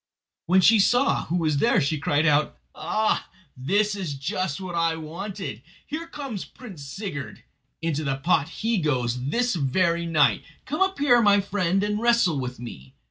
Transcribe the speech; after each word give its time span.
When 0.47 0.61
she 0.61 0.79
saw 0.79 1.25
who 1.25 1.35
was 1.35 1.57
there 1.59 1.79
she 1.79 1.99
cried 1.99 2.25
out: 2.25 2.57
"Ah, 2.73 3.29
this 3.55 3.93
is 3.95 4.15
just 4.15 4.59
what 4.59 4.73
I 4.73 4.95
wanted! 4.95 5.61
Here 5.85 6.07
comes 6.07 6.43
Prince 6.43 6.83
Sigurd. 6.83 7.43
Into 7.83 8.03
the 8.03 8.17
pot 8.17 8.49
he 8.49 8.79
goes 8.79 9.25
this 9.29 9.53
very 9.53 10.07
night. 10.07 10.41
Come 10.65 10.81
up 10.81 10.97
here, 10.97 11.21
my 11.21 11.39
friend, 11.39 11.83
and 11.83 12.01
wrestle 12.01 12.39
with 12.39 12.59
me." 12.59 12.95